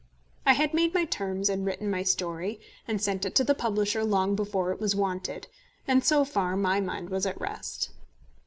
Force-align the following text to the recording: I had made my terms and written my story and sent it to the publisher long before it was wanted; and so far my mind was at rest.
I 0.47 0.53
had 0.53 0.73
made 0.73 0.95
my 0.95 1.05
terms 1.05 1.47
and 1.47 1.63
written 1.63 1.87
my 1.91 2.01
story 2.01 2.59
and 2.87 2.99
sent 2.99 3.23
it 3.23 3.35
to 3.35 3.43
the 3.43 3.53
publisher 3.53 4.03
long 4.03 4.33
before 4.35 4.71
it 4.71 4.79
was 4.81 4.95
wanted; 4.95 5.45
and 5.87 6.03
so 6.03 6.25
far 6.25 6.57
my 6.57 6.81
mind 6.81 7.11
was 7.11 7.27
at 7.27 7.39
rest. 7.39 7.91